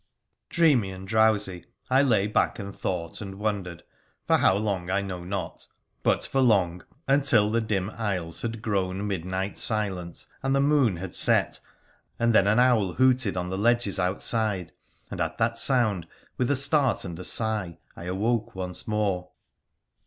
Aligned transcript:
Dreamy 0.49 0.89
and 0.89 1.07
drowsy 1.07 1.65
I 1.91 2.01
lay 2.01 2.25
back 2.25 2.57
and 2.57 2.75
thought 2.75 3.21
and 3.21 3.35
wondered, 3.35 3.83
for 4.25 4.37
how 4.37 4.55
long 4.55 4.89
I 4.89 5.01
know 5.01 5.23
not, 5.23 5.67
but 6.01 6.25
for 6.25 6.41
long— 6.41 6.83
until 7.07 7.51
the 7.51 7.61
dim 7.61 7.91
aisles 7.91 8.41
had 8.41 8.63
grown 8.63 9.05
midnight 9.05 9.59
silent 9.59 10.25
and 10.41 10.55
the 10.55 10.59
moon 10.59 10.95
had 10.97 11.13
set, 11.13 11.59
and 12.17 12.33
then 12.33 12.47
an 12.47 12.57
owl 12.57 12.93
hooted 12.93 13.37
on 13.37 13.49
the 13.49 13.59
ledges 13.59 13.99
outside, 13.99 14.71
and 15.11 15.21
at 15.21 15.37
that 15.37 15.59
sound, 15.59 16.07
with 16.35 16.49
a 16.49 16.55
start 16.55 17.05
and 17.05 17.19
a 17.19 17.23
sigh, 17.23 17.77
I 17.95 18.05
aAVoke 18.07 18.55
once 18.55 18.87
more. 18.87 19.29